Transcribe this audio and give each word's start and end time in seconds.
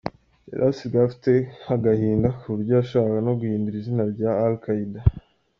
Yari 0.49 0.63
asigaye 0.71 1.03
afite 1.05 1.33
agahinda 1.75 2.27
kuburyo 2.37 2.71
yashakaga 2.79 3.19
no 3.27 3.33
guhindura 3.39 3.75
izina 3.81 4.03
rya 4.13 4.29
Al 4.45 4.53
Qaida. 4.63 5.01